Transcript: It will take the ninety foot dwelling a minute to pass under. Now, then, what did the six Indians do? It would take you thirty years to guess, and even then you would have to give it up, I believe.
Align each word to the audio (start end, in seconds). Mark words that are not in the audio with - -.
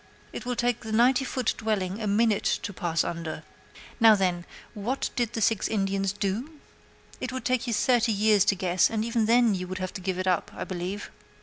It 0.33 0.47
will 0.47 0.55
take 0.55 0.79
the 0.79 0.91
ninety 0.91 1.23
foot 1.23 1.53
dwelling 1.59 2.01
a 2.01 2.07
minute 2.07 2.57
to 2.63 2.73
pass 2.73 3.03
under. 3.03 3.43
Now, 3.99 4.15
then, 4.15 4.45
what 4.73 5.11
did 5.15 5.33
the 5.33 5.41
six 5.41 5.67
Indians 5.67 6.11
do? 6.11 6.53
It 7.19 7.31
would 7.31 7.45
take 7.45 7.67
you 7.67 7.73
thirty 7.73 8.11
years 8.11 8.43
to 8.45 8.55
guess, 8.55 8.89
and 8.89 9.05
even 9.05 9.27
then 9.27 9.53
you 9.53 9.67
would 9.67 9.77
have 9.77 9.93
to 9.93 10.01
give 10.01 10.17
it 10.17 10.25
up, 10.25 10.49
I 10.55 10.63
believe. 10.63 11.11